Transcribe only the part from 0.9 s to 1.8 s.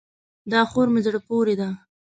مې زړه پورې ده.